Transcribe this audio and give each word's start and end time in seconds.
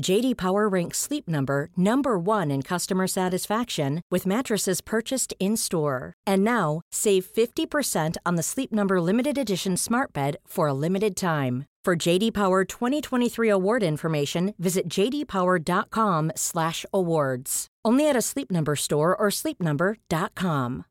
JD 0.00 0.36
Power 0.36 0.68
ranks 0.68 0.98
Sleep 0.98 1.28
Number 1.28 1.70
number 1.76 2.18
1 2.18 2.50
in 2.50 2.62
customer 2.62 3.06
satisfaction 3.06 4.02
with 4.10 4.26
mattresses 4.26 4.80
purchased 4.80 5.34
in-store. 5.40 6.14
And 6.26 6.42
now, 6.44 6.80
save 6.92 7.26
50% 7.26 8.16
on 8.24 8.36
the 8.36 8.42
Sleep 8.42 8.72
Number 8.72 9.00
limited 9.00 9.36
edition 9.38 9.76
Smart 9.76 10.12
Bed 10.12 10.36
for 10.46 10.68
a 10.68 10.74
limited 10.74 11.16
time. 11.16 11.64
For 11.84 11.96
JD 11.96 12.34
Power 12.34 12.64
2023 12.64 13.48
award 13.48 13.82
information, 13.84 14.54
visit 14.58 14.88
jdpower.com/awards. 14.88 17.66
Only 17.84 18.08
at 18.08 18.16
a 18.16 18.22
Sleep 18.22 18.50
Number 18.50 18.74
store 18.74 19.14
or 19.14 19.28
sleepnumber.com. 19.28 20.84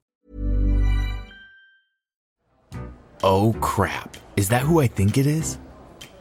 Oh 3.23 3.53
crap. 3.59 4.15
Is 4.37 4.47
that 4.49 4.61
who 4.61 4.79
I 4.79 4.87
think 4.87 5.17
it 5.17 5.25
is? 5.25 5.57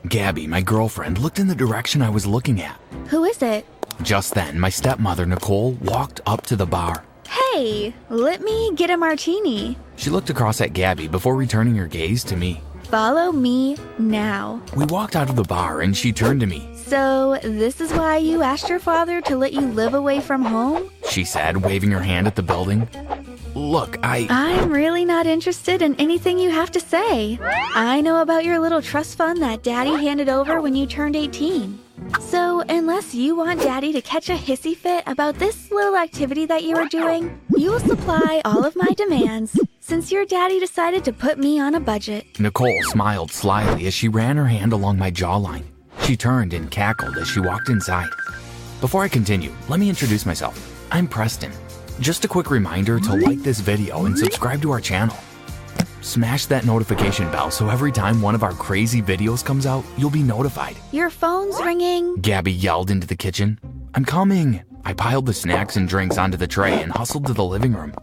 Gabby, 0.08 0.46
my 0.46 0.60
girlfriend, 0.60 1.18
looked 1.18 1.38
in 1.38 1.46
the 1.46 1.54
direction 1.54 2.02
I 2.02 2.10
was 2.10 2.26
looking 2.26 2.60
at. 2.60 2.80
Who 3.08 3.24
is 3.24 3.40
it? 3.42 3.66
Just 4.02 4.34
then, 4.34 4.58
my 4.58 4.68
stepmother, 4.68 5.24
Nicole, 5.26 5.72
walked 5.72 6.20
up 6.26 6.44
to 6.46 6.56
the 6.56 6.66
bar. 6.66 7.04
Hey, 7.26 7.94
let 8.10 8.42
me 8.42 8.72
get 8.74 8.90
a 8.90 8.96
martini. 8.96 9.78
She 9.96 10.10
looked 10.10 10.30
across 10.30 10.60
at 10.60 10.72
Gabby 10.72 11.08
before 11.08 11.34
returning 11.36 11.76
her 11.76 11.86
gaze 11.86 12.22
to 12.24 12.36
me. 12.36 12.60
Follow 12.84 13.32
me 13.32 13.76
now. 13.98 14.62
We 14.76 14.84
walked 14.86 15.16
out 15.16 15.28
of 15.30 15.36
the 15.36 15.42
bar 15.42 15.80
and 15.80 15.96
she 15.96 16.12
turned 16.12 16.40
to 16.40 16.46
me. 16.46 16.68
So, 16.74 17.38
this 17.42 17.80
is 17.80 17.92
why 17.92 18.18
you 18.18 18.42
asked 18.42 18.68
your 18.68 18.78
father 18.78 19.20
to 19.22 19.36
let 19.36 19.52
you 19.52 19.62
live 19.62 19.94
away 19.94 20.20
from 20.20 20.44
home? 20.44 20.90
She 21.08 21.24
said, 21.24 21.64
waving 21.64 21.90
her 21.90 22.00
hand 22.00 22.26
at 22.26 22.36
the 22.36 22.42
building. 22.42 22.88
Look, 23.54 23.98
I. 24.02 24.26
I'm 24.28 24.70
really 24.70 25.04
not 25.04 25.26
interested 25.26 25.80
in 25.80 25.94
anything 25.96 26.38
you 26.38 26.50
have 26.50 26.70
to 26.72 26.80
say. 26.80 27.38
I 27.74 28.00
know 28.00 28.20
about 28.20 28.44
your 28.44 28.58
little 28.58 28.82
trust 28.82 29.16
fund 29.16 29.40
that 29.42 29.62
Daddy 29.62 29.94
handed 29.94 30.28
over 30.28 30.60
when 30.60 30.74
you 30.74 30.86
turned 30.86 31.16
18. 31.16 31.78
So, 32.20 32.60
unless 32.68 33.14
you 33.14 33.36
want 33.36 33.60
Daddy 33.60 33.92
to 33.92 34.00
catch 34.00 34.28
a 34.28 34.34
hissy 34.34 34.76
fit 34.76 35.04
about 35.06 35.38
this 35.38 35.70
little 35.70 35.96
activity 35.96 36.46
that 36.46 36.64
you 36.64 36.76
are 36.76 36.88
doing, 36.88 37.40
you 37.56 37.70
will 37.72 37.80
supply 37.80 38.40
all 38.44 38.64
of 38.64 38.76
my 38.76 38.88
demands 38.96 39.58
since 39.80 40.10
your 40.10 40.24
daddy 40.24 40.58
decided 40.58 41.04
to 41.04 41.12
put 41.12 41.38
me 41.38 41.60
on 41.60 41.74
a 41.74 41.80
budget. 41.80 42.24
Nicole 42.40 42.82
smiled 42.84 43.30
slyly 43.30 43.86
as 43.86 43.92
she 43.92 44.08
ran 44.08 44.36
her 44.36 44.46
hand 44.46 44.72
along 44.72 44.98
my 44.98 45.10
jawline. 45.10 45.64
She 46.02 46.16
turned 46.16 46.54
and 46.54 46.70
cackled 46.70 47.18
as 47.18 47.28
she 47.28 47.40
walked 47.40 47.68
inside. 47.68 48.08
Before 48.80 49.02
I 49.02 49.08
continue, 49.08 49.52
let 49.68 49.80
me 49.80 49.88
introduce 49.88 50.24
myself. 50.24 50.56
I'm 50.90 51.06
Preston. 51.06 51.52
Just 52.00 52.24
a 52.24 52.28
quick 52.28 52.50
reminder 52.50 52.98
to 52.98 53.14
like 53.14 53.40
this 53.40 53.60
video 53.60 54.06
and 54.06 54.18
subscribe 54.18 54.62
to 54.62 54.70
our 54.70 54.80
channel. 54.80 55.16
Smash 56.00 56.46
that 56.46 56.64
notification 56.64 57.30
bell 57.30 57.50
so 57.50 57.68
every 57.68 57.92
time 57.92 58.20
one 58.20 58.34
of 58.34 58.42
our 58.42 58.52
crazy 58.52 59.00
videos 59.02 59.44
comes 59.44 59.66
out, 59.66 59.84
you'll 59.96 60.10
be 60.10 60.22
notified. 60.22 60.76
Your 60.92 61.10
phone's 61.10 61.60
ringing. 61.62 62.16
Gabby 62.16 62.52
yelled 62.52 62.90
into 62.90 63.06
the 63.06 63.16
kitchen. 63.16 63.58
I'm 63.94 64.04
coming. 64.04 64.62
I 64.84 64.92
piled 64.92 65.26
the 65.26 65.32
snacks 65.34 65.76
and 65.76 65.88
drinks 65.88 66.18
onto 66.18 66.36
the 66.36 66.46
tray 66.46 66.82
and 66.82 66.92
hustled 66.92 67.26
to 67.26 67.32
the 67.32 67.44
living 67.44 67.72
room. 67.72 67.94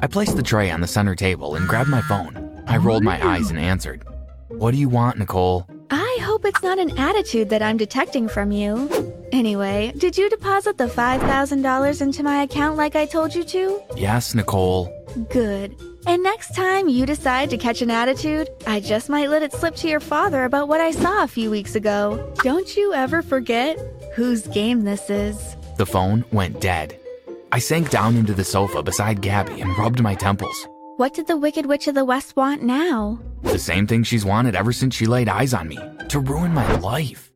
I 0.00 0.06
placed 0.06 0.36
the 0.36 0.42
tray 0.42 0.70
on 0.70 0.80
the 0.80 0.86
center 0.86 1.14
table 1.14 1.56
and 1.56 1.66
grabbed 1.68 1.90
my 1.90 2.02
phone. 2.02 2.62
I 2.66 2.76
rolled 2.76 3.02
my 3.02 3.24
eyes 3.26 3.50
and 3.50 3.58
answered. 3.58 4.04
What 4.48 4.72
do 4.72 4.76
you 4.76 4.88
want, 4.88 5.18
Nicole? 5.18 5.66
I 5.90 6.18
hope 6.22 6.44
it's 6.44 6.62
not 6.62 6.78
an 6.78 6.96
attitude 6.98 7.48
that 7.50 7.62
I'm 7.62 7.76
detecting 7.76 8.28
from 8.28 8.52
you. 8.52 8.88
Anyway, 9.32 9.92
did 9.96 10.16
you 10.18 10.28
deposit 10.28 10.76
the 10.76 10.86
$5,000 10.86 12.00
into 12.02 12.22
my 12.22 12.42
account 12.42 12.76
like 12.76 12.94
I 12.94 13.06
told 13.06 13.34
you 13.34 13.44
to? 13.44 13.80
Yes, 13.96 14.34
Nicole. 14.34 14.92
Good. 15.28 15.76
And 16.06 16.22
next 16.22 16.54
time 16.54 16.88
you 16.88 17.04
decide 17.04 17.50
to 17.50 17.58
catch 17.58 17.82
an 17.82 17.90
attitude, 17.90 18.48
I 18.66 18.80
just 18.80 19.08
might 19.08 19.28
let 19.28 19.42
it 19.42 19.52
slip 19.52 19.74
to 19.76 19.88
your 19.88 20.00
father 20.00 20.44
about 20.44 20.68
what 20.68 20.80
I 20.80 20.90
saw 20.90 21.22
a 21.24 21.28
few 21.28 21.50
weeks 21.50 21.74
ago. 21.74 22.32
Don't 22.42 22.76
you 22.76 22.94
ever 22.94 23.22
forget 23.22 23.78
whose 24.14 24.46
game 24.48 24.82
this 24.82 25.10
is. 25.10 25.56
The 25.76 25.86
phone 25.86 26.24
went 26.32 26.60
dead. 26.60 26.98
I 27.52 27.58
sank 27.58 27.90
down 27.90 28.16
into 28.16 28.32
the 28.34 28.44
sofa 28.44 28.82
beside 28.82 29.20
Gabby 29.20 29.60
and 29.60 29.76
rubbed 29.76 30.00
my 30.02 30.14
temples. 30.14 30.68
What 30.96 31.14
did 31.14 31.26
the 31.26 31.36
Wicked 31.36 31.66
Witch 31.66 31.88
of 31.88 31.94
the 31.94 32.04
West 32.04 32.36
want 32.36 32.62
now? 32.62 33.18
The 33.42 33.58
same 33.58 33.86
thing 33.86 34.02
she's 34.04 34.24
wanted 34.24 34.54
ever 34.54 34.72
since 34.72 34.94
she 34.94 35.06
laid 35.06 35.28
eyes 35.28 35.54
on 35.54 35.68
me 35.68 35.78
to 36.08 36.20
ruin 36.20 36.52
my 36.52 36.76
life. 36.76 37.32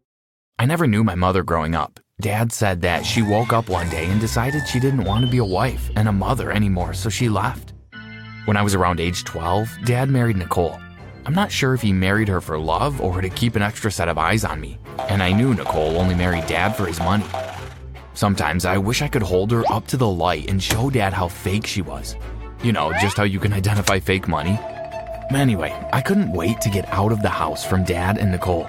I 0.58 0.66
never 0.66 0.86
knew 0.86 1.02
my 1.02 1.14
mother 1.14 1.42
growing 1.42 1.74
up. 1.74 1.98
Dad 2.20 2.52
said 2.52 2.80
that 2.82 3.04
she 3.04 3.22
woke 3.22 3.52
up 3.52 3.68
one 3.68 3.88
day 3.90 4.06
and 4.06 4.20
decided 4.20 4.68
she 4.68 4.78
didn't 4.78 5.02
want 5.02 5.24
to 5.24 5.30
be 5.30 5.38
a 5.38 5.44
wife 5.44 5.90
and 5.96 6.06
a 6.06 6.12
mother 6.12 6.52
anymore, 6.52 6.94
so 6.94 7.10
she 7.10 7.28
left. 7.28 7.72
When 8.44 8.56
I 8.56 8.62
was 8.62 8.74
around 8.74 9.00
age 9.00 9.24
12, 9.24 9.68
Dad 9.84 10.08
married 10.08 10.36
Nicole. 10.36 10.78
I'm 11.26 11.34
not 11.34 11.50
sure 11.50 11.74
if 11.74 11.82
he 11.82 11.92
married 11.92 12.28
her 12.28 12.40
for 12.40 12.56
love 12.56 13.00
or 13.00 13.20
to 13.20 13.28
keep 13.28 13.56
an 13.56 13.62
extra 13.62 13.90
set 13.90 14.08
of 14.08 14.16
eyes 14.16 14.44
on 14.44 14.60
me, 14.60 14.78
and 15.08 15.22
I 15.24 15.32
knew 15.32 15.54
Nicole 15.54 15.96
only 15.96 16.14
married 16.14 16.46
Dad 16.46 16.76
for 16.76 16.86
his 16.86 17.00
money. 17.00 17.26
Sometimes 18.12 18.64
I 18.64 18.78
wish 18.78 19.02
I 19.02 19.08
could 19.08 19.22
hold 19.22 19.50
her 19.50 19.64
up 19.68 19.88
to 19.88 19.96
the 19.96 20.08
light 20.08 20.48
and 20.48 20.62
show 20.62 20.90
Dad 20.90 21.12
how 21.12 21.26
fake 21.26 21.66
she 21.66 21.82
was. 21.82 22.14
You 22.62 22.70
know, 22.70 22.92
just 23.00 23.16
how 23.16 23.24
you 23.24 23.40
can 23.40 23.52
identify 23.52 23.98
fake 23.98 24.28
money. 24.28 24.56
Anyway, 25.30 25.76
I 25.92 26.00
couldn't 26.00 26.32
wait 26.32 26.60
to 26.60 26.70
get 26.70 26.88
out 26.92 27.10
of 27.10 27.22
the 27.22 27.28
house 27.28 27.64
from 27.64 27.82
Dad 27.82 28.18
and 28.18 28.30
Nicole. 28.30 28.68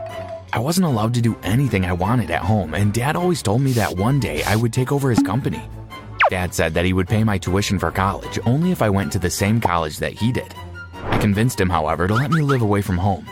I 0.56 0.60
wasn't 0.60 0.88
allowed 0.88 1.14
to 1.16 1.22
do 1.22 1.36
anything 1.44 1.84
I 1.84 1.92
wanted 1.92 2.32
at 2.32 2.42
home, 2.42 2.76
and 2.76 2.94
Dad 2.94 3.18
always 3.18 3.42
told 3.42 3.60
me 3.60 3.74
that 3.74 3.98
one 3.98 4.22
day 4.22 4.42
I 4.44 4.56
would 4.56 4.72
take 4.72 4.90
over 4.90 5.10
his 5.10 5.22
company. 5.22 5.62
Dad 6.30 6.54
said 6.54 6.74
that 6.74 6.86
he 6.86 6.94
would 6.94 7.10
pay 7.10 7.26
my 7.26 7.38
tuition 7.38 7.78
for 7.78 7.92
college 7.92 8.40
only 8.46 8.72
if 8.72 8.82
I 8.82 8.90
went 8.90 9.12
to 9.12 9.20
the 9.20 9.30
same 9.30 9.60
college 9.60 9.98
that 9.98 10.14
he 10.14 10.32
did. 10.32 10.56
I 10.94 11.18
convinced 11.18 11.60
him, 11.60 11.70
however, 11.70 12.08
to 12.08 12.14
let 12.14 12.32
me 12.32 12.40
live 12.42 12.62
away 12.62 12.82
from 12.82 12.98
home. 12.98 13.28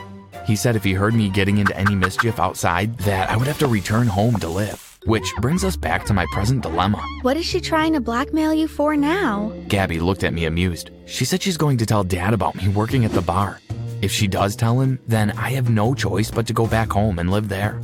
He 0.46 0.58
said 0.58 0.76
if 0.76 0.84
he 0.84 0.92
heard 0.92 1.14
me 1.14 1.30
getting 1.30 1.60
into 1.60 1.78
any 1.78 1.96
mischief 1.96 2.42
outside, 2.42 2.98
that 3.00 3.30
I 3.30 3.38
would 3.38 3.48
have 3.48 3.60
to 3.60 3.68
return 3.68 4.08
home 4.08 4.36
to 4.40 4.50
live. 4.50 5.00
Which 5.06 5.34
brings 5.38 5.64
us 5.64 5.78
back 5.78 6.04
to 6.08 6.14
my 6.14 6.26
present 6.34 6.62
dilemma. 6.62 7.02
What 7.22 7.38
is 7.38 7.46
she 7.46 7.62
trying 7.62 7.94
to 7.94 8.02
blackmail 8.02 8.54
you 8.54 8.68
for 8.68 8.98
now? 8.98 9.54
Gabby 9.70 10.02
looked 10.02 10.26
at 10.26 10.34
me 10.34 10.44
amused. 10.44 10.92
She 11.06 11.24
said 11.24 11.42
she's 11.42 11.56
going 11.56 11.78
to 11.78 11.86
tell 11.86 12.04
Dad 12.04 12.34
about 12.34 12.56
me 12.56 12.68
working 12.68 13.06
at 13.06 13.14
the 13.14 13.22
bar. 13.22 13.62
If 14.04 14.12
she 14.12 14.28
does 14.28 14.58
tell 14.58 14.82
him, 14.82 15.00
then 15.08 15.32
I 15.32 15.52
have 15.52 15.70
no 15.70 15.94
choice 15.96 16.30
but 16.30 16.46
to 16.48 16.54
go 16.54 16.68
back 16.68 16.92
home 16.92 17.20
and 17.20 17.32
live 17.32 17.48
there. 17.48 17.80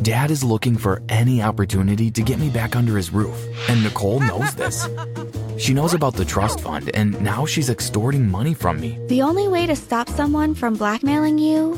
Dad 0.00 0.30
is 0.30 0.44
looking 0.44 0.76
for 0.76 1.02
any 1.08 1.42
opportunity 1.42 2.08
to 2.08 2.22
get 2.22 2.38
me 2.38 2.50
back 2.50 2.76
under 2.76 2.96
his 2.96 3.12
roof, 3.12 3.36
and 3.68 3.82
Nicole 3.82 4.20
knows 4.20 4.54
this. 4.54 4.88
She 5.58 5.74
knows 5.74 5.92
about 5.92 6.14
the 6.14 6.24
trust 6.24 6.60
fund, 6.60 6.92
and 6.94 7.20
now 7.20 7.46
she's 7.46 7.68
extorting 7.68 8.30
money 8.30 8.54
from 8.54 8.80
me. 8.80 8.96
The 9.08 9.22
only 9.22 9.48
way 9.48 9.66
to 9.66 9.74
stop 9.74 10.08
someone 10.08 10.54
from 10.54 10.74
blackmailing 10.74 11.38
you 11.38 11.76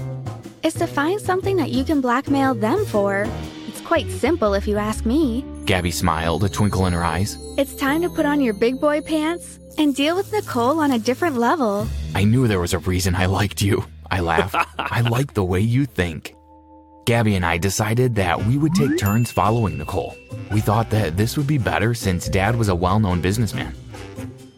is 0.62 0.74
to 0.74 0.86
find 0.86 1.18
something 1.18 1.56
that 1.56 1.70
you 1.70 1.82
can 1.82 2.02
blackmail 2.02 2.52
them 2.52 2.84
for. 2.84 3.26
It's 3.68 3.80
quite 3.80 4.10
simple 4.10 4.52
if 4.52 4.68
you 4.68 4.76
ask 4.76 5.06
me. 5.06 5.46
Gabby 5.68 5.90
smiled, 5.90 6.44
a 6.44 6.48
twinkle 6.48 6.86
in 6.86 6.94
her 6.94 7.04
eyes. 7.04 7.36
It's 7.58 7.74
time 7.74 8.00
to 8.00 8.08
put 8.08 8.24
on 8.24 8.40
your 8.40 8.54
big 8.54 8.80
boy 8.80 9.02
pants 9.02 9.58
and 9.76 9.94
deal 9.94 10.16
with 10.16 10.32
Nicole 10.32 10.80
on 10.80 10.92
a 10.92 10.98
different 10.98 11.36
level. 11.36 11.86
I 12.14 12.24
knew 12.24 12.48
there 12.48 12.58
was 12.58 12.72
a 12.72 12.78
reason 12.78 13.14
I 13.14 13.26
liked 13.26 13.60
you. 13.60 13.84
I 14.10 14.20
laughed. 14.20 14.56
I 14.78 15.02
like 15.02 15.34
the 15.34 15.44
way 15.44 15.60
you 15.60 15.84
think. 15.84 16.34
Gabby 17.04 17.36
and 17.36 17.44
I 17.44 17.58
decided 17.58 18.14
that 18.14 18.46
we 18.46 18.56
would 18.56 18.74
take 18.74 18.96
turns 18.96 19.30
following 19.30 19.76
Nicole. 19.76 20.16
We 20.50 20.62
thought 20.62 20.88
that 20.88 21.18
this 21.18 21.36
would 21.36 21.46
be 21.46 21.58
better 21.58 21.92
since 21.92 22.30
Dad 22.30 22.56
was 22.56 22.70
a 22.70 22.74
well 22.74 22.98
known 22.98 23.20
businessman. 23.20 23.74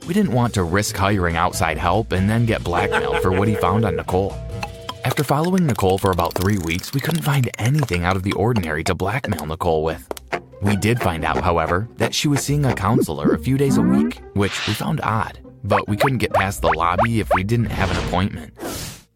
We 0.07 0.15
didn't 0.15 0.33
want 0.33 0.55
to 0.55 0.63
risk 0.63 0.95
hiring 0.95 1.35
outside 1.35 1.77
help 1.77 2.13
and 2.13 2.31
then 2.31 2.47
get 2.47 2.63
blackmailed 2.63 3.21
for 3.21 3.33
what 3.33 3.49
he 3.49 3.57
found 3.57 3.85
on 3.85 3.97
Nicole. 3.97 4.33
After 5.05 5.25
following 5.25 5.67
Nicole 5.67 5.99
for 5.99 6.13
about 6.13 6.35
three 6.35 6.59
weeks, 6.59 6.95
we 6.95 7.01
couldn't 7.01 7.25
find 7.25 7.51
anything 7.59 8.05
out 8.05 8.15
of 8.15 8.23
the 8.23 8.33
ordinary 8.35 8.85
to 8.85 8.95
blackmail 8.95 9.47
Nicole 9.47 9.83
with. 9.83 10.07
We 10.63 10.77
did 10.77 11.01
find 11.01 11.25
out, 11.25 11.43
however, 11.43 11.89
that 11.97 12.15
she 12.15 12.29
was 12.29 12.43
seeing 12.43 12.67
a 12.67 12.75
counselor 12.75 13.33
a 13.33 13.39
few 13.39 13.57
days 13.57 13.79
a 13.79 13.83
week, 13.83 14.21
which 14.35 14.67
we 14.69 14.75
found 14.75 15.01
odd, 15.03 15.39
but 15.65 15.89
we 15.89 15.97
couldn't 15.97 16.19
get 16.19 16.35
past 16.35 16.61
the 16.61 16.69
lobby 16.69 17.21
if 17.21 17.33
we 17.35 17.45
didn't 17.45 17.71
have 17.71 17.91
an 17.91 18.07
appointment. 18.07 18.53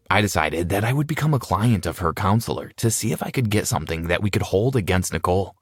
I 0.09 0.21
decided 0.21 0.69
that 0.69 0.83
I 0.83 0.93
would 0.93 1.05
become 1.05 1.33
a 1.33 1.39
client 1.39 1.85
of 1.85 1.99
her 1.99 2.13
counselor 2.13 2.71
to 2.77 2.89
see 2.89 3.11
if 3.11 3.21
I 3.21 3.29
could 3.29 3.51
get 3.51 3.67
something 3.67 4.07
that 4.07 4.23
we 4.23 4.31
could 4.31 4.41
hold 4.41 4.75
against 4.75 5.13
Nicole. 5.13 5.55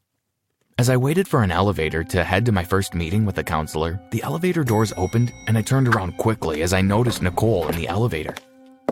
As 0.78 0.90
I 0.90 0.98
waited 0.98 1.28
for 1.28 1.44
an 1.44 1.52
elevator 1.52 2.04
to 2.06 2.24
head 2.24 2.46
to 2.46 2.52
my 2.52 2.64
first 2.64 2.94
meeting 2.94 3.26
with 3.26 3.36
the 3.36 3.44
counselor, 3.44 4.02
the 4.12 4.24
elevator 4.24 4.64
doors 4.64 4.94
opened 4.98 5.32
and 5.48 5.58
I 5.58 5.62
turned 5.62 5.88
around 5.88 6.18
quickly 6.18 6.62
as 6.62 6.74
I 6.74 6.82
noticed 6.82 7.22
Nicole 7.22 7.68
in 7.68 7.76
the 7.76 7.88
elevator. 7.88 8.36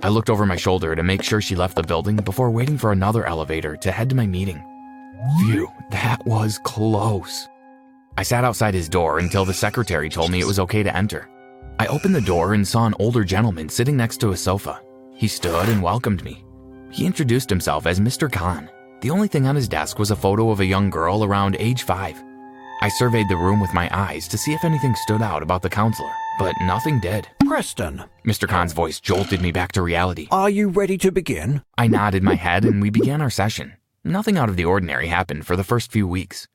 I 0.03 0.09
looked 0.09 0.29
over 0.29 0.45
my 0.45 0.57
shoulder 0.57 0.95
to 0.95 1.03
make 1.03 1.23
sure 1.23 1.41
she 1.41 1.55
left 1.55 1.75
the 1.75 1.83
building 1.83 2.17
before 2.17 2.51
waiting 2.51 2.77
for 2.77 2.91
another 2.91 3.25
elevator 3.25 3.77
to 3.77 3.91
head 3.91 4.09
to 4.09 4.15
my 4.15 4.27
meeting. 4.27 4.63
Phew, 5.39 5.71
that 5.91 6.25
was 6.25 6.59
close. 6.63 7.47
I 8.18 8.23
sat 8.23 8.44
outside 8.44 8.73
his 8.73 8.89
door 8.89 9.19
until 9.19 9.45
the 9.45 9.53
secretary 9.53 10.09
told 10.09 10.31
me 10.31 10.39
it 10.39 10.47
was 10.47 10.59
okay 10.59 10.83
to 10.83 10.95
enter. 10.95 11.29
I 11.79 11.88
opened 11.88 12.15
the 12.15 12.21
door 12.21 12.53
and 12.53 12.68
saw 12.68 12.85
an 12.85 12.95
older 13.00 13.23
gentleman 13.23 13.69
sitting 13.69 13.97
next 13.97 14.18
to 14.18 14.31
a 14.31 14.38
sofa. 14.38 14.81
He 15.13 15.27
stood 15.27 15.69
and 15.69 15.81
welcomed 15.81 16.23
me. 16.23 16.44
He 16.91 17.06
introduced 17.06 17.50
himself 17.50 17.85
as 17.85 18.00
Mr. 18.00 18.31
Khan. 18.31 18.69
The 19.01 19.09
only 19.09 19.27
thing 19.27 19.47
on 19.47 19.56
his 19.56 19.68
desk 19.69 19.97
was 19.97 20.12
a 20.12 20.15
photo 20.15 20.51
of 20.51 20.59
a 20.59 20.65
young 20.65 20.89
girl 20.89 21.23
around 21.23 21.56
age 21.59 21.83
five. 21.83 22.21
I 22.81 22.89
surveyed 22.89 23.29
the 23.29 23.38
room 23.38 23.59
with 23.59 23.73
my 23.73 23.89
eyes 23.91 24.27
to 24.29 24.38
see 24.38 24.53
if 24.53 24.63
anything 24.63 24.95
stood 24.95 25.21
out 25.21 25.44
about 25.44 25.62
the 25.62 25.69
counselor, 25.69 26.12
but 26.39 26.56
nothing 26.62 27.00
did. 27.00 27.27
Preston, 27.47 28.03
Mr. 28.25 28.47
Khan's 28.47 28.73
voice 28.73 29.00
jolted 29.00 29.41
me 29.41 29.51
back 29.51 29.71
to 29.73 29.81
reality. 29.81 30.27
are 30.31 30.50
you 30.50 30.68
ready 30.68 30.97
to 30.97 31.12
begin? 31.12 31.63
I 31.77 31.88
nodded 31.88 32.23
my 32.23 32.35
head 32.35 32.65
and 32.65 32.81
we 32.81 32.89
began 32.89 33.21
our 33.21 33.29
session. 33.29 33.73
Nothing 34.03 34.36
out 34.36 34.50
of 34.50 34.56
the 34.56 34.65
ordinary 34.65 35.06
happened 35.07 35.45
for 35.45 35.56
the 35.56 35.63
first 35.63 35.92
few 35.92 36.07
weeks. 36.07 36.48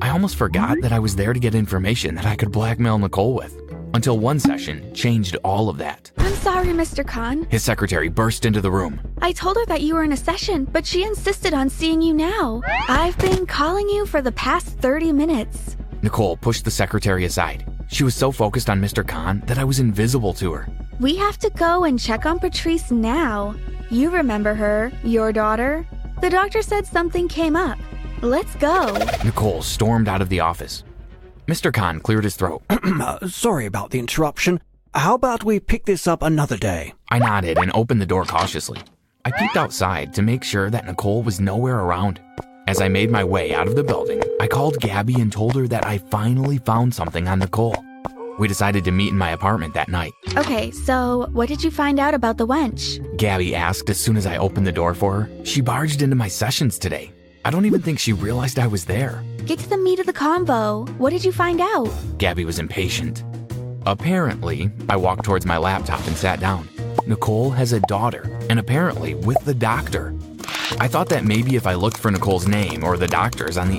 I 0.00 0.08
almost 0.08 0.36
forgot 0.36 0.78
that 0.80 0.92
I 0.92 0.98
was 1.00 1.16
there 1.16 1.34
to 1.34 1.38
get 1.38 1.54
information 1.54 2.14
that 2.14 2.24
I 2.24 2.34
could 2.34 2.50
blackmail 2.50 2.98
Nicole 2.98 3.34
with. 3.34 3.60
Until 3.92 4.18
one 4.18 4.40
session 4.40 4.94
changed 4.94 5.36
all 5.44 5.68
of 5.68 5.76
that. 5.76 6.10
I'm 6.16 6.34
sorry, 6.36 6.68
Mr. 6.68 7.06
Khan. 7.06 7.46
His 7.50 7.62
secretary 7.62 8.08
burst 8.08 8.46
into 8.46 8.62
the 8.62 8.70
room. 8.70 8.98
I 9.20 9.32
told 9.32 9.56
her 9.56 9.66
that 9.66 9.82
you 9.82 9.94
were 9.94 10.02
in 10.02 10.12
a 10.12 10.16
session, 10.16 10.64
but 10.64 10.86
she 10.86 11.04
insisted 11.04 11.52
on 11.52 11.68
seeing 11.68 12.00
you 12.00 12.14
now. 12.14 12.62
I've 12.88 13.18
been 13.18 13.44
calling 13.44 13.86
you 13.90 14.06
for 14.06 14.22
the 14.22 14.32
past 14.32 14.66
30 14.66 15.12
minutes. 15.12 15.76
Nicole 16.00 16.38
pushed 16.38 16.64
the 16.64 16.70
secretary 16.70 17.26
aside. 17.26 17.70
She 17.88 18.02
was 18.04 18.14
so 18.14 18.32
focused 18.32 18.70
on 18.70 18.80
Mr. 18.80 19.06
Khan 19.06 19.42
that 19.46 19.58
I 19.58 19.64
was 19.64 19.78
invisible 19.78 20.32
to 20.34 20.54
her. 20.54 20.68
We 21.00 21.16
have 21.16 21.36
to 21.40 21.50
go 21.50 21.84
and 21.84 22.00
check 22.00 22.24
on 22.24 22.38
Patrice 22.38 22.90
now. 22.90 23.54
You 23.90 24.08
remember 24.08 24.54
her, 24.54 24.90
your 25.02 25.32
daughter? 25.32 25.86
The 26.24 26.30
doctor 26.30 26.62
said 26.62 26.86
something 26.86 27.28
came 27.28 27.54
up. 27.54 27.78
Let's 28.22 28.54
go. 28.54 28.96
Nicole 29.22 29.60
stormed 29.60 30.08
out 30.08 30.22
of 30.22 30.30
the 30.30 30.40
office. 30.40 30.82
Mr. 31.46 31.70
Khan 31.70 32.00
cleared 32.00 32.24
his 32.24 32.34
throat. 32.34 32.62
Uh, 32.70 33.28
sorry 33.28 33.66
about 33.66 33.90
the 33.90 33.98
interruption. 33.98 34.58
How 34.94 35.16
about 35.16 35.44
we 35.44 35.60
pick 35.60 35.84
this 35.84 36.06
up 36.06 36.22
another 36.22 36.56
day? 36.56 36.94
I 37.10 37.18
nodded 37.18 37.58
and 37.58 37.70
opened 37.74 38.00
the 38.00 38.06
door 38.06 38.24
cautiously. 38.24 38.80
I 39.26 39.32
peeked 39.32 39.58
outside 39.58 40.14
to 40.14 40.22
make 40.22 40.44
sure 40.44 40.70
that 40.70 40.86
Nicole 40.86 41.22
was 41.22 41.40
nowhere 41.40 41.80
around. 41.80 42.22
As 42.68 42.80
I 42.80 42.88
made 42.88 43.10
my 43.10 43.22
way 43.22 43.54
out 43.54 43.68
of 43.68 43.76
the 43.76 43.84
building, 43.84 44.22
I 44.40 44.46
called 44.46 44.80
Gabby 44.80 45.20
and 45.20 45.30
told 45.30 45.54
her 45.56 45.68
that 45.68 45.84
I 45.84 45.98
finally 45.98 46.56
found 46.56 46.94
something 46.94 47.28
on 47.28 47.40
Nicole. 47.40 47.84
We 48.38 48.48
decided 48.48 48.84
to 48.84 48.90
meet 48.90 49.10
in 49.10 49.18
my 49.18 49.30
apartment 49.30 49.74
that 49.74 49.88
night. 49.88 50.12
Okay, 50.36 50.70
so 50.70 51.28
what 51.32 51.48
did 51.48 51.62
you 51.62 51.70
find 51.70 52.00
out 52.00 52.14
about 52.14 52.36
the 52.36 52.46
wench? 52.46 52.98
Gabby 53.16 53.54
asked 53.54 53.88
as 53.90 54.00
soon 54.00 54.16
as 54.16 54.26
I 54.26 54.38
opened 54.38 54.66
the 54.66 54.72
door 54.72 54.94
for 54.94 55.20
her. 55.20 55.44
She 55.44 55.60
barged 55.60 56.02
into 56.02 56.16
my 56.16 56.28
sessions 56.28 56.78
today. 56.78 57.12
I 57.44 57.50
don't 57.50 57.66
even 57.66 57.82
think 57.82 57.98
she 57.98 58.12
realized 58.12 58.58
I 58.58 58.66
was 58.66 58.84
there. 58.84 59.22
Get 59.44 59.58
to 59.60 59.68
the 59.68 59.76
meat 59.76 60.00
of 60.00 60.06
the 60.06 60.12
convo. 60.12 60.88
What 60.96 61.10
did 61.10 61.24
you 61.24 61.32
find 61.32 61.60
out? 61.60 61.90
Gabby 62.18 62.44
was 62.44 62.58
impatient. 62.58 63.22
Apparently, 63.86 64.70
I 64.88 64.96
walked 64.96 65.24
towards 65.24 65.44
my 65.44 65.58
laptop 65.58 66.06
and 66.06 66.16
sat 66.16 66.40
down. 66.40 66.68
Nicole 67.06 67.50
has 67.50 67.72
a 67.72 67.80
daughter, 67.80 68.22
and 68.48 68.58
apparently 68.58 69.14
with 69.14 69.38
the 69.44 69.54
doctor. 69.54 70.14
I 70.80 70.88
thought 70.88 71.10
that 71.10 71.24
maybe 71.24 71.56
if 71.56 71.66
I 71.66 71.74
looked 71.74 71.98
for 71.98 72.10
Nicole's 72.10 72.48
name 72.48 72.82
or 72.82 72.96
the 72.96 73.06
doctor's 73.06 73.58
on 73.58 73.70
the 73.70 73.78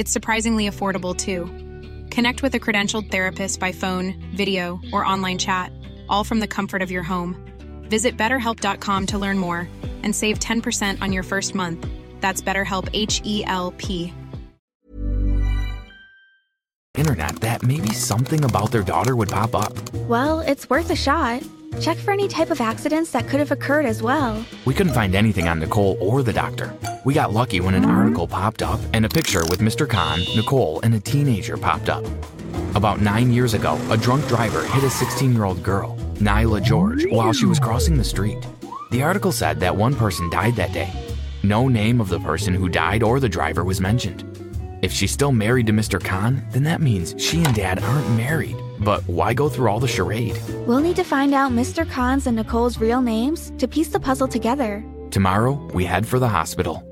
It's 0.00 0.10
surprisingly 0.10 0.66
affordable 0.66 1.14
too. 1.14 1.44
Connect 2.08 2.42
with 2.42 2.54
a 2.54 2.58
credentialed 2.58 3.10
therapist 3.10 3.60
by 3.60 3.70
phone, 3.70 4.14
video, 4.34 4.80
or 4.94 5.04
online 5.04 5.36
chat, 5.36 5.70
all 6.08 6.24
from 6.24 6.40
the 6.40 6.46
comfort 6.46 6.80
of 6.80 6.90
your 6.90 7.02
home. 7.02 7.36
Visit 7.82 8.16
betterhelp.com 8.16 9.08
to 9.08 9.18
learn 9.18 9.36
more 9.36 9.68
and 10.02 10.16
save 10.16 10.38
10% 10.38 11.02
on 11.02 11.12
your 11.12 11.22
first 11.22 11.54
month. 11.54 11.86
That's 12.18 12.40
BetterHelp 12.40 12.88
H 12.94 13.20
E 13.26 13.44
L 13.44 13.74
P. 13.76 14.14
internet 16.94 17.36
that 17.36 17.62
maybe 17.62 17.92
something 17.92 18.44
about 18.44 18.72
their 18.72 18.82
daughter 18.82 19.16
would 19.16 19.28
pop 19.28 19.54
up. 19.54 19.72
Well, 20.08 20.40
it's 20.40 20.68
worth 20.70 20.90
a 20.90 20.96
shot. 20.96 21.42
Check 21.78 21.98
for 21.98 22.12
any 22.12 22.26
type 22.26 22.50
of 22.50 22.60
accidents 22.60 23.12
that 23.12 23.28
could 23.28 23.38
have 23.38 23.52
occurred 23.52 23.86
as 23.86 24.02
well. 24.02 24.44
We 24.64 24.74
couldn't 24.74 24.92
find 24.94 25.14
anything 25.14 25.48
on 25.48 25.60
Nicole 25.60 25.96
or 26.00 26.22
the 26.22 26.32
doctor. 26.32 26.74
We 27.04 27.14
got 27.14 27.32
lucky 27.32 27.60
when 27.60 27.74
an 27.74 27.84
article 27.84 28.26
popped 28.26 28.62
up 28.62 28.80
and 28.92 29.04
a 29.04 29.08
picture 29.08 29.42
with 29.48 29.60
Mr. 29.60 29.88
Khan, 29.88 30.20
Nicole, 30.36 30.80
and 30.80 30.94
a 30.94 31.00
teenager 31.00 31.56
popped 31.56 31.88
up. 31.88 32.04
About 32.74 33.00
nine 33.00 33.30
years 33.30 33.54
ago, 33.54 33.80
a 33.90 33.96
drunk 33.96 34.26
driver 34.28 34.64
hit 34.64 34.84
a 34.84 34.90
16 34.90 35.32
year 35.32 35.44
old 35.44 35.62
girl, 35.62 35.96
Nyla 36.14 36.62
George, 36.62 37.06
while 37.10 37.32
she 37.32 37.46
was 37.46 37.58
crossing 37.58 37.96
the 37.96 38.04
street. 38.04 38.38
The 38.90 39.02
article 39.02 39.32
said 39.32 39.60
that 39.60 39.76
one 39.76 39.94
person 39.94 40.28
died 40.30 40.56
that 40.56 40.72
day. 40.72 40.92
No 41.42 41.68
name 41.68 42.00
of 42.00 42.08
the 42.08 42.20
person 42.20 42.52
who 42.52 42.68
died 42.68 43.02
or 43.02 43.20
the 43.20 43.28
driver 43.28 43.64
was 43.64 43.80
mentioned. 43.80 44.39
If 44.82 44.92
she's 44.92 45.10
still 45.10 45.32
married 45.32 45.66
to 45.66 45.72
Mr. 45.72 46.02
Khan, 46.02 46.42
then 46.50 46.62
that 46.62 46.80
means 46.80 47.14
she 47.18 47.44
and 47.44 47.54
dad 47.54 47.82
aren't 47.82 48.16
married. 48.16 48.56
But 48.78 49.02
why 49.06 49.34
go 49.34 49.48
through 49.48 49.68
all 49.68 49.78
the 49.78 49.86
charade? 49.86 50.40
We'll 50.66 50.80
need 50.80 50.96
to 50.96 51.04
find 51.04 51.34
out 51.34 51.52
Mr. 51.52 51.88
Khan's 51.88 52.26
and 52.26 52.36
Nicole's 52.36 52.78
real 52.78 53.02
names 53.02 53.52
to 53.58 53.68
piece 53.68 53.88
the 53.88 54.00
puzzle 54.00 54.26
together. 54.26 54.82
Tomorrow, 55.10 55.52
we 55.74 55.84
head 55.84 56.06
for 56.06 56.18
the 56.18 56.28
hospital. 56.28 56.86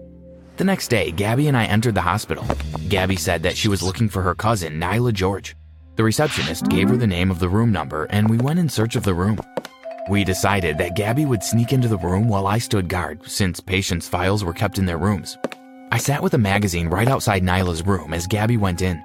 The 0.59 0.64
next 0.64 0.88
day, 0.88 1.12
Gabby 1.12 1.49
and 1.49 1.57
I 1.57 1.64
entered 1.64 1.95
the 1.95 2.02
hospital. 2.02 2.45
Gabby 2.88 3.16
said 3.16 3.42
that 3.45 3.57
she 3.57 3.68
was 3.68 3.83
looking 3.83 4.09
for 4.09 4.23
her 4.23 4.35
cousin, 4.35 4.78
Nyla 4.78 5.14
George. 5.14 5.57
The 5.97 6.04
receptionist 6.04 6.68
gave 6.68 6.90
her 6.90 6.97
the 6.97 7.07
name 7.07 7.30
of 7.30 7.38
the 7.38 7.49
room 7.49 7.73
number, 7.73 8.04
and 8.11 8.28
we 8.28 8.37
went 8.37 8.59
in 8.59 8.68
search 8.68 8.97
of 8.97 9.04
the 9.04 9.14
room. 9.14 9.38
We 10.11 10.25
decided 10.25 10.76
that 10.78 10.97
Gabby 10.97 11.25
would 11.25 11.42
sneak 11.42 11.73
into 11.73 11.88
the 11.88 11.99
room 11.99 12.28
while 12.28 12.47
I 12.47 12.59
stood 12.59 12.88
guard, 12.88 13.26
since 13.26 13.61
patients' 13.61 14.09
files 14.09 14.45
were 14.45 14.52
kept 14.52 14.78
in 14.78 14.87
their 14.87 14.99
rooms. 14.99 15.38
I 15.90 15.99
sat 15.99 16.23
with 16.23 16.35
a 16.35 16.38
magazine 16.38 16.88
right 16.88 17.09
outside 17.09 17.42
Nyla's 17.42 17.87
room 17.87 18.12
as 18.12 18.26
Gabby 18.26 18.57
went 18.57 18.83
in. 18.83 19.02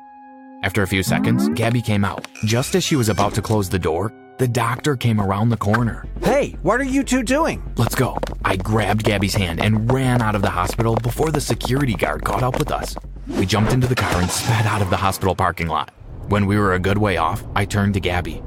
After 0.63 0.83
a 0.83 0.87
few 0.87 1.01
seconds, 1.01 1.47
Gabby 1.49 1.81
came 1.81 2.03
out. 2.03 2.27
Just 2.45 2.75
as 2.75 2.83
she 2.83 2.95
was 2.95 3.09
about 3.09 3.33
to 3.35 3.41
close 3.41 3.69
the 3.69 3.79
door, 3.79 4.11
the 4.37 4.47
doctor 4.47 4.95
came 4.97 5.21
around 5.21 5.49
the 5.49 5.57
corner. 5.57 6.05
Hey, 6.21 6.57
what 6.61 6.81
are 6.81 6.85
you 6.85 7.03
two 7.03 7.23
doing? 7.23 7.63
Let's 7.77 7.95
go. 7.95 8.17
I 8.43 8.57
grabbed 8.57 9.03
Gabby's 9.03 9.33
hand 9.35 9.61
and 9.61 9.91
ran 9.91 10.21
out 10.21 10.35
of 10.35 10.41
the 10.41 10.49
hospital 10.49 10.95
before 10.95 11.31
the 11.31 11.39
security 11.41 11.93
guard 11.93 12.25
caught 12.25 12.43
up 12.43 12.59
with 12.59 12.71
us. 12.71 12.95
We 13.27 13.45
jumped 13.45 13.71
into 13.71 13.87
the 13.87 13.95
car 13.95 14.21
and 14.21 14.29
sped 14.29 14.65
out 14.65 14.81
of 14.81 14.89
the 14.89 14.97
hospital 14.97 15.35
parking 15.35 15.67
lot. 15.67 15.91
When 16.27 16.45
we 16.45 16.57
were 16.57 16.73
a 16.73 16.79
good 16.79 16.97
way 16.97 17.17
off, 17.17 17.45
I 17.55 17.65
turned 17.65 17.93
to 17.93 17.99
Gabby. 17.99 18.41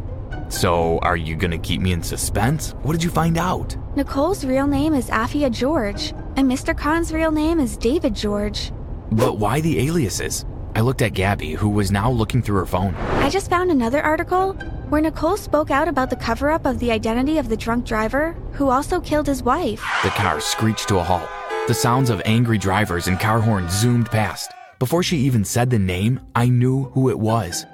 So, 0.48 0.98
are 0.98 1.16
you 1.16 1.36
gonna 1.36 1.58
keep 1.58 1.80
me 1.80 1.92
in 1.92 2.02
suspense? 2.02 2.72
What 2.82 2.92
did 2.92 3.02
you 3.02 3.10
find 3.10 3.38
out? 3.38 3.76
Nicole's 3.96 4.44
real 4.44 4.66
name 4.66 4.92
is 4.92 5.08
Afia 5.08 5.50
George, 5.50 6.12
and 6.36 6.46
Mr. 6.46 6.76
Khan's 6.76 7.14
real 7.14 7.30
name 7.30 7.58
is 7.58 7.78
David 7.78 8.14
George. 8.14 8.70
But 9.10 9.38
why 9.38 9.62
the 9.62 9.86
aliases? 9.86 10.44
I 10.74 10.82
looked 10.82 11.00
at 11.00 11.14
Gabby, 11.14 11.52
who 11.52 11.70
was 11.70 11.90
now 11.90 12.10
looking 12.10 12.42
through 12.42 12.58
her 12.58 12.66
phone. 12.66 12.94
I 12.94 13.30
just 13.30 13.48
found 13.48 13.70
another 13.70 14.02
article 14.02 14.52
where 14.90 15.00
Nicole 15.00 15.38
spoke 15.38 15.70
out 15.70 15.88
about 15.88 16.10
the 16.10 16.16
cover 16.16 16.50
up 16.50 16.66
of 16.66 16.78
the 16.78 16.92
identity 16.92 17.38
of 17.38 17.48
the 17.48 17.56
drunk 17.56 17.86
driver 17.86 18.32
who 18.52 18.68
also 18.68 19.00
killed 19.00 19.28
his 19.28 19.42
wife. 19.42 19.82
The 20.02 20.10
car 20.10 20.40
screeched 20.40 20.88
to 20.88 20.98
a 20.98 21.02
halt. 21.02 21.30
The 21.66 21.72
sounds 21.72 22.10
of 22.10 22.20
angry 22.26 22.58
drivers 22.58 23.08
and 23.08 23.18
car 23.18 23.40
horns 23.40 23.72
zoomed 23.72 24.10
past. 24.10 24.52
Before 24.78 25.02
she 25.02 25.16
even 25.20 25.42
said 25.42 25.70
the 25.70 25.78
name, 25.78 26.20
I 26.34 26.50
knew 26.50 26.84
who 26.90 27.08
it 27.08 27.18
was. 27.18 27.64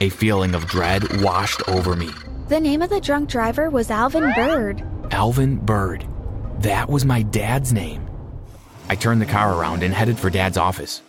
A 0.00 0.08
feeling 0.08 0.56
of 0.56 0.66
dread 0.66 1.22
washed 1.22 1.68
over 1.68 1.94
me. 1.94 2.10
The 2.48 2.58
name 2.58 2.82
of 2.82 2.90
the 2.90 3.00
drunk 3.00 3.28
driver 3.30 3.70
was 3.70 3.92
Alvin 3.92 4.32
Bird. 4.34 4.82
Alvin 5.12 5.56
Bird. 5.56 6.06
That 6.60 6.88
was 6.88 7.04
my 7.04 7.20
dad's 7.22 7.70
name. 7.72 8.08
I 8.88 8.96
turned 8.96 9.20
the 9.20 9.26
car 9.26 9.54
around 9.54 9.82
and 9.82 9.92
headed 9.92 10.18
for 10.18 10.30
dad's 10.30 10.56
office. 10.56 11.02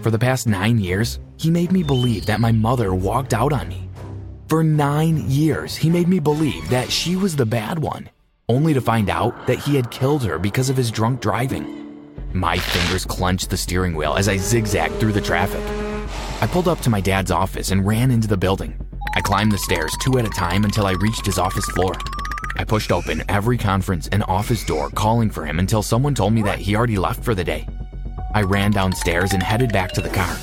For 0.00 0.12
the 0.12 0.18
past 0.18 0.46
nine 0.46 0.78
years, 0.78 1.18
he 1.36 1.50
made 1.50 1.72
me 1.72 1.82
believe 1.82 2.24
that 2.26 2.40
my 2.40 2.52
mother 2.52 2.94
walked 2.94 3.34
out 3.34 3.52
on 3.52 3.68
me. 3.68 3.90
For 4.48 4.62
nine 4.62 5.28
years, 5.28 5.74
he 5.74 5.90
made 5.90 6.08
me 6.08 6.20
believe 6.20 6.68
that 6.70 6.90
she 6.90 7.16
was 7.16 7.34
the 7.34 7.44
bad 7.44 7.80
one, 7.80 8.08
only 8.48 8.72
to 8.74 8.80
find 8.80 9.10
out 9.10 9.48
that 9.48 9.58
he 9.58 9.74
had 9.74 9.90
killed 9.90 10.22
her 10.22 10.38
because 10.38 10.70
of 10.70 10.76
his 10.76 10.92
drunk 10.92 11.20
driving. 11.20 11.66
My 12.32 12.58
fingers 12.58 13.04
clenched 13.04 13.50
the 13.50 13.56
steering 13.56 13.96
wheel 13.96 14.14
as 14.14 14.28
I 14.28 14.36
zigzagged 14.36 15.00
through 15.00 15.12
the 15.12 15.20
traffic. 15.20 15.64
I 16.40 16.46
pulled 16.46 16.68
up 16.68 16.80
to 16.82 16.90
my 16.90 17.00
dad's 17.00 17.32
office 17.32 17.72
and 17.72 17.84
ran 17.84 18.12
into 18.12 18.28
the 18.28 18.36
building. 18.36 18.78
I 19.16 19.20
climbed 19.20 19.50
the 19.50 19.58
stairs 19.58 19.96
two 20.00 20.16
at 20.18 20.26
a 20.26 20.30
time 20.30 20.64
until 20.64 20.86
I 20.86 20.92
reached 20.92 21.26
his 21.26 21.38
office 21.38 21.66
floor. 21.66 21.94
I 22.58 22.64
pushed 22.64 22.90
open 22.90 23.22
every 23.28 23.56
conference 23.56 24.08
and 24.08 24.24
office 24.24 24.64
door 24.64 24.90
calling 24.90 25.30
for 25.30 25.46
him 25.46 25.60
until 25.60 25.80
someone 25.80 26.14
told 26.14 26.32
me 26.32 26.42
that 26.42 26.58
he 26.58 26.74
already 26.74 26.98
left 26.98 27.22
for 27.22 27.32
the 27.32 27.44
day. 27.44 27.66
I 28.34 28.42
ran 28.42 28.72
downstairs 28.72 29.32
and 29.32 29.42
headed 29.42 29.72
back 29.72 29.92
to 29.92 30.00
the 30.00 30.08
car. 30.08 30.36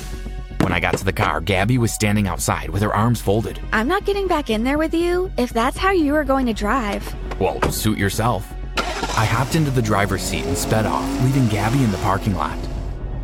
When 0.60 0.72
I 0.72 0.80
got 0.80 0.96
to 0.96 1.04
the 1.04 1.12
car, 1.12 1.42
Gabby 1.42 1.76
was 1.76 1.92
standing 1.92 2.26
outside 2.26 2.70
with 2.70 2.82
her 2.82 2.94
arms 2.94 3.20
folded. 3.20 3.60
I'm 3.70 3.86
not 3.86 4.06
getting 4.06 4.26
back 4.26 4.48
in 4.48 4.64
there 4.64 4.78
with 4.78 4.94
you 4.94 5.30
if 5.36 5.52
that's 5.52 5.76
how 5.76 5.90
you 5.92 6.14
are 6.14 6.24
going 6.24 6.46
to 6.46 6.54
drive. 6.54 7.14
Well, 7.38 7.60
suit 7.70 7.98
yourself. 7.98 8.50
I 8.78 9.26
hopped 9.26 9.54
into 9.54 9.70
the 9.70 9.82
driver's 9.82 10.22
seat 10.22 10.44
and 10.46 10.56
sped 10.56 10.86
off, 10.86 11.22
leaving 11.22 11.48
Gabby 11.48 11.84
in 11.84 11.92
the 11.92 11.98
parking 11.98 12.34
lot. 12.34 12.58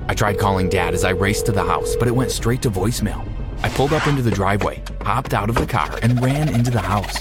I 0.06 0.14
tried 0.14 0.38
calling 0.38 0.68
Dad 0.68 0.92
as 0.92 1.04
I 1.04 1.10
raced 1.10 1.46
to 1.46 1.52
the 1.52 1.64
house, 1.64 1.96
but 1.96 2.08
it 2.08 2.14
went 2.14 2.30
straight 2.30 2.60
to 2.62 2.70
voicemail. 2.70 3.26
I 3.62 3.70
pulled 3.70 3.94
up 3.94 4.06
into 4.06 4.20
the 4.20 4.30
driveway, 4.30 4.82
hopped 5.00 5.32
out 5.32 5.48
of 5.48 5.54
the 5.54 5.66
car, 5.66 5.98
and 6.02 6.22
ran 6.22 6.48
into 6.48 6.70
the 6.70 6.80
house. 6.80 7.16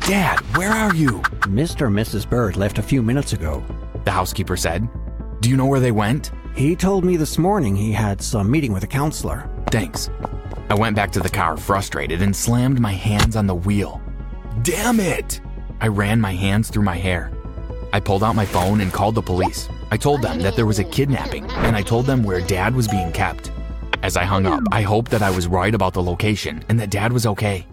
Dad, 0.00 0.40
where 0.56 0.72
are 0.72 0.94
you? 0.94 1.20
Mr. 1.46 1.86
and 1.86 1.96
Mrs. 1.96 2.28
Bird 2.28 2.56
left 2.56 2.78
a 2.78 2.82
few 2.82 3.02
minutes 3.02 3.32
ago. 3.32 3.64
The 4.04 4.10
housekeeper 4.10 4.56
said. 4.56 4.88
Do 5.40 5.48
you 5.48 5.56
know 5.56 5.66
where 5.66 5.80
they 5.80 5.92
went? 5.92 6.32
He 6.54 6.74
told 6.74 7.04
me 7.04 7.16
this 7.16 7.38
morning 7.38 7.76
he 7.76 7.92
had 7.92 8.20
some 8.20 8.50
meeting 8.50 8.72
with 8.72 8.82
a 8.82 8.88
counselor. 8.88 9.48
Thanks. 9.70 10.10
I 10.68 10.74
went 10.74 10.96
back 10.96 11.12
to 11.12 11.20
the 11.20 11.28
car 11.28 11.56
frustrated 11.56 12.22
and 12.22 12.34
slammed 12.34 12.80
my 12.80 12.92
hands 12.92 13.36
on 13.36 13.46
the 13.46 13.54
wheel. 13.54 14.00
Damn 14.62 15.00
it! 15.00 15.40
I 15.80 15.88
ran 15.88 16.20
my 16.20 16.34
hands 16.34 16.70
through 16.70 16.82
my 16.82 16.96
hair. 16.96 17.30
I 17.92 18.00
pulled 18.00 18.24
out 18.24 18.34
my 18.34 18.46
phone 18.46 18.80
and 18.80 18.92
called 18.92 19.14
the 19.14 19.22
police. 19.22 19.68
I 19.90 19.96
told 19.96 20.22
them 20.22 20.40
that 20.40 20.56
there 20.56 20.66
was 20.66 20.78
a 20.78 20.84
kidnapping, 20.84 21.50
and 21.50 21.76
I 21.76 21.82
told 21.82 22.06
them 22.06 22.22
where 22.22 22.40
Dad 22.40 22.74
was 22.74 22.88
being 22.88 23.12
kept. 23.12 23.50
As 24.02 24.16
I 24.16 24.24
hung 24.24 24.46
up, 24.46 24.62
I 24.72 24.82
hoped 24.82 25.10
that 25.10 25.22
I 25.22 25.30
was 25.30 25.46
right 25.46 25.74
about 25.74 25.92
the 25.94 26.02
location 26.02 26.64
and 26.68 26.78
that 26.80 26.90
Dad 26.90 27.12
was 27.12 27.26
okay. 27.26 27.66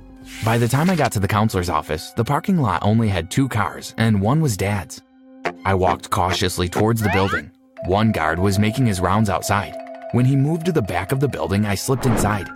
By 0.44 0.58
the 0.58 0.68
time 0.68 0.90
I 0.90 0.96
got 0.96 1.12
to 1.14 1.20
the 1.20 1.28
counselor's 1.28 1.70
office, 1.70 2.12
the 2.12 2.24
parking 2.24 2.58
lot 2.58 2.84
only 2.84 3.08
had 3.08 3.30
two 3.30 3.48
cars, 3.50 3.94
and 3.98 4.22
one 4.22 4.42
was 4.42 4.58
Dad's. 4.58 5.02
I 5.66 5.74
walked 5.74 6.10
cautiously 6.10 6.70
towards 6.70 7.02
the 7.02 7.10
building. 7.10 7.52
One 7.86 8.12
guard 8.12 8.40
was 8.40 8.60
making 8.60 8.86
his 8.86 9.00
rounds 9.00 9.30
outside. 9.30 9.74
When 10.12 10.26
he 10.26 10.36
moved 10.36 10.66
to 10.66 10.72
the 10.72 10.82
back 10.82 11.12
of 11.12 11.20
the 11.20 11.28
building, 11.28 11.66
I 11.66 11.76
slipped 11.76 12.06
inside. 12.06 12.50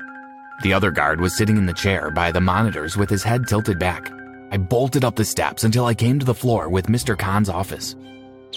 The 0.63 0.73
other 0.73 0.91
guard 0.91 1.19
was 1.19 1.35
sitting 1.35 1.57
in 1.57 1.65
the 1.65 1.73
chair 1.73 2.11
by 2.11 2.31
the 2.31 2.41
monitors 2.41 2.97
with 2.97 3.09
his 3.09 3.23
head 3.23 3.47
tilted 3.47 3.79
back. 3.79 4.11
I 4.51 4.57
bolted 4.57 5.03
up 5.03 5.15
the 5.15 5.25
steps 5.25 5.63
until 5.63 5.85
I 5.85 5.93
came 5.93 6.19
to 6.19 6.25
the 6.25 6.35
floor 6.35 6.69
with 6.69 6.87
Mr. 6.87 7.17
Khan's 7.17 7.49
office. 7.49 7.95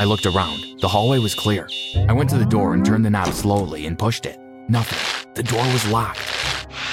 I 0.00 0.04
looked 0.04 0.26
around. 0.26 0.80
The 0.80 0.88
hallway 0.88 1.18
was 1.18 1.34
clear. 1.34 1.68
I 2.08 2.12
went 2.12 2.30
to 2.30 2.38
the 2.38 2.44
door 2.44 2.74
and 2.74 2.84
turned 2.84 3.04
the 3.04 3.10
knob 3.10 3.32
slowly 3.32 3.86
and 3.86 3.98
pushed 3.98 4.26
it. 4.26 4.38
Nothing. 4.68 5.32
The 5.34 5.44
door 5.44 5.64
was 5.72 5.86
locked. 5.88 6.20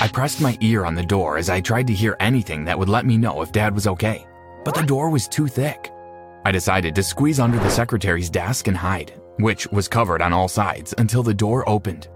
I 0.01 0.07
pressed 0.07 0.41
my 0.41 0.57
ear 0.61 0.83
on 0.83 0.95
the 0.95 1.05
door 1.05 1.37
as 1.37 1.47
I 1.47 1.61
tried 1.61 1.85
to 1.85 1.93
hear 1.93 2.17
anything 2.19 2.65
that 2.65 2.79
would 2.79 2.89
let 2.89 3.05
me 3.05 3.17
know 3.17 3.43
if 3.43 3.51
Dad 3.51 3.75
was 3.75 3.85
okay. 3.85 4.25
But 4.65 4.73
the 4.73 4.81
door 4.81 5.11
was 5.11 5.27
too 5.27 5.45
thick. 5.45 5.91
I 6.43 6.51
decided 6.51 6.95
to 6.95 7.03
squeeze 7.03 7.39
under 7.39 7.59
the 7.59 7.69
secretary's 7.69 8.31
desk 8.31 8.67
and 8.67 8.75
hide, 8.75 9.13
which 9.37 9.67
was 9.67 9.87
covered 9.87 10.23
on 10.23 10.33
all 10.33 10.47
sides 10.47 10.95
until 10.97 11.21
the 11.21 11.35
door 11.35 11.69
opened. 11.69 12.07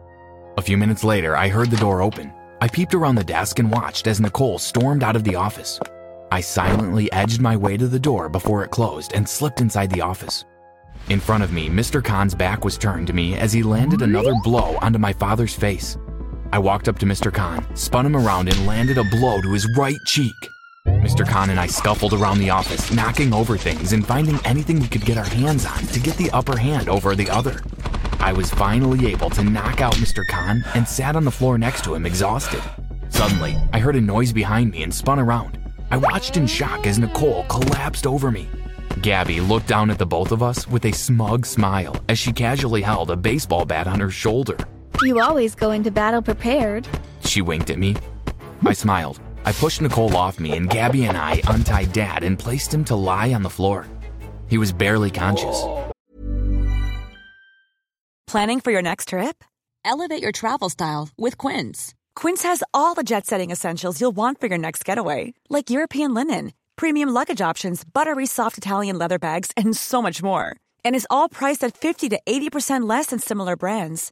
A 0.58 0.64
few 0.64 0.78
minutes 0.78 1.04
later, 1.04 1.38
I 1.38 1.48
heard 1.48 1.70
the 1.70 1.78
door 1.78 2.02
open. 2.02 2.34
I 2.60 2.70
peeped 2.70 2.96
around 2.96 3.16
the 3.16 3.24
desk 3.24 3.60
and 3.60 3.72
watched 3.72 4.08
as 4.08 4.20
Nicole 4.20 4.58
stormed 4.58 5.04
out 5.04 5.16
of 5.16 5.24
the 5.24 5.36
office. 5.36 5.80
I 6.32 6.42
silently 6.42 7.12
edged 7.12 7.40
my 7.40 7.56
way 7.56 7.78
to 7.78 7.88
the 7.88 8.00
door 8.00 8.30
before 8.30 8.64
it 8.64 8.72
closed 8.72 9.14
and 9.14 9.30
slipped 9.30 9.62
inside 9.62 9.92
the 9.92 10.02
office. 10.02 10.44
In 11.10 11.20
front 11.20 11.44
of 11.44 11.54
me, 11.54 11.70
Mr. 11.70 12.04
Khan's 12.04 12.34
back 12.34 12.66
was 12.66 12.80
turned 12.80 13.06
to 13.06 13.14
me 13.14 13.36
as 13.36 13.54
he 13.54 13.62
landed 13.62 14.02
another 14.02 14.34
blow 14.44 14.76
onto 14.82 14.98
my 14.98 15.14
father's 15.14 15.54
face. 15.54 16.00
I 16.56 16.58
walked 16.58 16.88
up 16.88 16.98
to 17.00 17.06
Mr. 17.06 17.34
Khan, 17.34 17.68
spun 17.76 18.06
him 18.06 18.16
around, 18.16 18.48
and 18.48 18.66
landed 18.66 18.98
a 18.98 19.04
blow 19.04 19.42
to 19.42 19.52
his 19.52 19.68
right 19.76 20.00
cheek. 20.06 20.50
Mr. 20.88 21.28
Khan 21.28 21.50
and 21.50 21.60
I 21.60 21.68
scuffled 21.68 22.14
around 22.14 22.40
the 22.40 22.50
office, 22.50 22.94
knocking 22.94 23.34
over 23.34 23.58
things 23.58 23.92
and 23.92 24.08
finding 24.08 24.40
anything 24.46 24.80
we 24.80 24.88
could 24.88 25.04
get 25.04 25.18
our 25.18 25.26
hands 25.26 25.66
on 25.66 25.80
to 25.88 26.00
get 26.00 26.16
the 26.16 26.32
upper 26.32 26.56
hand 26.56 26.88
over 26.88 27.14
the 27.14 27.30
other. 27.30 27.62
I 28.22 28.32
was 28.32 28.52
finally 28.52 29.08
able 29.08 29.30
to 29.32 29.44
knock 29.44 29.82
out 29.82 29.96
Mr. 29.96 30.26
Khan 30.26 30.64
and 30.76 30.88
sat 30.88 31.18
on 31.18 31.26
the 31.26 31.30
floor 31.30 31.58
next 31.58 31.84
to 31.84 31.94
him, 31.94 32.06
exhausted. 32.06 32.64
Suddenly, 33.10 33.58
I 33.74 33.80
heard 33.80 33.98
a 33.98 34.02
noise 34.02 34.32
behind 34.32 34.72
me 34.72 34.84
and 34.84 34.94
spun 34.94 35.20
around. 35.20 35.60
I 35.92 35.98
watched 35.98 36.38
in 36.38 36.48
shock 36.48 36.88
as 36.88 36.98
Nicole 36.98 37.44
collapsed 37.50 38.08
over 38.08 38.32
me. 38.32 38.48
Gabby 39.02 39.42
looked 39.42 39.68
down 39.68 39.90
at 39.90 39.98
the 39.98 40.06
both 40.06 40.32
of 40.32 40.42
us 40.42 40.70
with 40.70 40.86
a 40.86 40.94
smug 40.94 41.46
smile 41.46 42.02
as 42.08 42.18
she 42.18 42.32
casually 42.32 42.82
held 42.82 43.12
a 43.12 43.18
baseball 43.18 43.66
bat 43.66 43.88
on 43.88 44.00
her 44.00 44.10
shoulder. 44.10 44.56
You 45.02 45.20
always 45.20 45.56
go 45.56 45.72
into 45.72 45.92
battle 45.92 46.22
prepared. 46.22 46.88
She 47.22 47.42
winked 47.42 47.70
at 47.70 47.78
me. 47.78 47.96
I 48.66 48.74
smiled. 48.74 49.20
I 49.44 49.52
pushed 49.52 49.82
Nicole 49.82 50.16
off 50.16 50.40
me, 50.40 50.54
and 50.54 50.70
Gabby 50.70 51.06
and 51.06 51.18
I 51.18 51.42
untied 51.48 51.92
Dad 51.94 52.24
and 52.24 52.40
placed 52.40 52.74
him 52.74 52.86
to 52.86 52.96
lie 52.96 53.34
on 53.34 53.44
the 53.44 53.50
floor. 53.50 53.88
He 54.48 54.58
was 54.58 54.72
barely 54.72 55.12
conscious. 55.12 55.68
Planning 58.28 58.60
for 58.60 58.72
your 58.72 58.82
next 58.82 59.10
trip? 59.10 59.44
Elevate 59.84 60.22
your 60.22 60.32
travel 60.32 60.70
style 60.70 61.10
with 61.18 61.38
Quince. 61.38 61.94
Quince 62.16 62.44
has 62.44 62.64
all 62.74 62.96
the 62.96 63.04
jet 63.04 63.26
setting 63.26 63.52
essentials 63.52 64.02
you'll 64.02 64.12
want 64.16 64.40
for 64.40 64.48
your 64.48 64.58
next 64.58 64.84
getaway, 64.84 65.34
like 65.50 65.70
European 65.70 66.14
linen, 66.14 66.54
premium 66.76 67.10
luggage 67.10 67.42
options, 67.42 67.84
buttery 67.84 68.26
soft 68.26 68.58
Italian 68.58 68.98
leather 68.98 69.20
bags, 69.20 69.52
and 69.56 69.78
so 69.78 70.02
much 70.02 70.24
more. 70.24 70.56
And 70.84 70.96
is 70.96 71.08
all 71.10 71.30
priced 71.30 71.64
at 71.64 71.78
50 71.78 72.10
to 72.10 72.20
80% 72.26 72.90
less 72.90 73.08
than 73.08 73.20
similar 73.20 73.56
brands. 73.56 74.12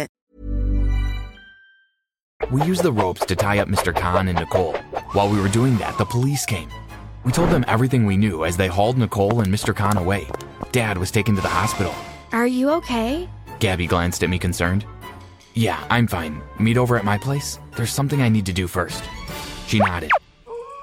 We 2.49 2.63
used 2.63 2.83
the 2.83 2.91
ropes 2.91 3.25
to 3.25 3.35
tie 3.35 3.59
up 3.59 3.67
Mr. 3.67 3.95
Khan 3.95 4.27
and 4.27 4.39
Nicole. 4.39 4.73
While 5.13 5.29
we 5.29 5.39
were 5.39 5.47
doing 5.47 5.77
that, 5.77 5.97
the 5.97 6.05
police 6.05 6.45
came. 6.45 6.69
We 7.23 7.31
told 7.31 7.49
them 7.49 7.63
everything 7.67 8.05
we 8.05 8.17
knew 8.17 8.45
as 8.45 8.57
they 8.57 8.67
hauled 8.67 8.97
Nicole 8.97 9.41
and 9.41 9.53
Mr. 9.53 9.75
Khan 9.75 9.97
away. 9.97 10.27
Dad 10.71 10.97
was 10.97 11.11
taken 11.11 11.35
to 11.35 11.41
the 11.41 11.47
hospital. 11.47 11.93
Are 12.31 12.47
you 12.47 12.69
okay? 12.71 13.29
Gabby 13.59 13.87
glanced 13.87 14.23
at 14.23 14.29
me 14.29 14.39
concerned. 14.39 14.85
Yeah, 15.53 15.85
I'm 15.89 16.07
fine. 16.07 16.41
Meet 16.59 16.77
over 16.77 16.97
at 16.97 17.05
my 17.05 17.17
place? 17.17 17.59
There's 17.75 17.91
something 17.91 18.21
I 18.21 18.29
need 18.29 18.45
to 18.47 18.53
do 18.53 18.67
first. 18.67 19.03
She 19.67 19.79
nodded. 19.79 20.11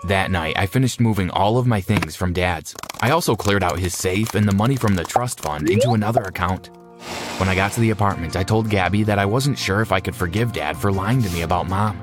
That 0.04 0.30
night, 0.30 0.56
I 0.56 0.66
finished 0.66 1.00
moving 1.00 1.30
all 1.30 1.58
of 1.58 1.66
my 1.66 1.80
things 1.80 2.14
from 2.14 2.32
Dad's. 2.32 2.74
I 3.00 3.10
also 3.10 3.34
cleared 3.34 3.64
out 3.64 3.78
his 3.78 3.96
safe 3.96 4.34
and 4.34 4.46
the 4.46 4.54
money 4.54 4.76
from 4.76 4.94
the 4.94 5.04
trust 5.04 5.40
fund 5.40 5.68
into 5.68 5.90
another 5.90 6.22
account. 6.22 6.70
When 7.38 7.48
I 7.48 7.54
got 7.54 7.72
to 7.72 7.80
the 7.80 7.90
apartment, 7.90 8.36
I 8.36 8.42
told 8.42 8.70
Gabby 8.70 9.02
that 9.04 9.18
I 9.18 9.24
wasn't 9.24 9.58
sure 9.58 9.80
if 9.80 9.92
I 9.92 10.00
could 10.00 10.16
forgive 10.16 10.52
Dad 10.52 10.76
for 10.76 10.90
lying 10.90 11.22
to 11.22 11.30
me 11.30 11.42
about 11.42 11.68
Mom. 11.68 12.02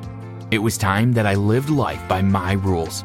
It 0.51 0.59
was 0.59 0.77
time 0.77 1.11
that 1.13 1.25
I 1.25 1.35
lived 1.35 1.69
life 1.69 2.07
by 2.07 2.21
my 2.21 2.53
rules. 2.53 3.03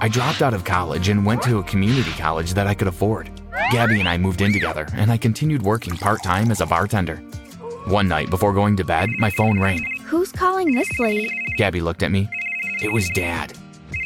I 0.00 0.08
dropped 0.08 0.42
out 0.42 0.52
of 0.52 0.64
college 0.64 1.08
and 1.08 1.24
went 1.24 1.42
to 1.42 1.58
a 1.58 1.62
community 1.62 2.10
college 2.12 2.54
that 2.54 2.66
I 2.66 2.74
could 2.74 2.88
afford. 2.88 3.30
Gabby 3.70 4.00
and 4.00 4.08
I 4.08 4.18
moved 4.18 4.40
in 4.40 4.52
together, 4.52 4.86
and 4.94 5.10
I 5.10 5.16
continued 5.16 5.62
working 5.62 5.96
part 5.96 6.22
time 6.22 6.50
as 6.50 6.60
a 6.60 6.66
bartender. 6.66 7.16
One 7.86 8.08
night 8.08 8.28
before 8.28 8.52
going 8.52 8.76
to 8.76 8.84
bed, 8.84 9.10
my 9.18 9.30
phone 9.30 9.58
rang. 9.60 9.84
Who's 10.04 10.32
calling 10.32 10.74
this 10.74 10.98
late? 10.98 11.32
Gabby 11.56 11.80
looked 11.80 12.02
at 12.02 12.10
me. 12.10 12.28
It 12.82 12.92
was 12.92 13.08
Dad. 13.10 13.56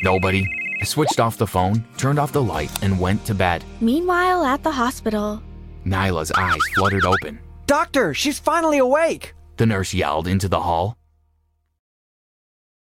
Nobody. 0.02 0.47
I 0.80 0.85
switched 0.85 1.18
off 1.18 1.38
the 1.38 1.47
phone, 1.47 1.85
turned 1.97 2.18
off 2.18 2.33
the 2.33 2.42
light, 2.42 2.71
and 2.83 3.00
went 3.00 3.25
to 3.25 3.35
bed. 3.35 3.64
Meanwhile, 3.80 4.45
at 4.45 4.62
the 4.62 4.71
hospital. 4.71 5.42
Nyla's 5.87 6.33
eyes 6.33 6.61
fluttered 6.75 7.05
open. 7.05 7.38
Doctor, 7.66 8.12
she's 8.12 8.38
finally 8.38 8.78
awake! 8.78 9.35
The 9.57 9.66
nurse 9.66 9.95
yelled 9.95 10.26
into 10.26 10.49
the 10.49 10.61
hall. 10.61 10.97